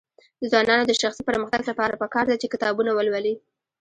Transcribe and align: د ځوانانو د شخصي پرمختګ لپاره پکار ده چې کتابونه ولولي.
د 0.41 0.43
ځوانانو 0.51 0.83
د 0.87 0.91
شخصي 1.01 1.21
پرمختګ 1.29 1.61
لپاره 1.69 1.99
پکار 2.01 2.25
ده 2.29 2.35
چې 2.41 2.51
کتابونه 2.53 2.91
ولولي. 2.93 3.33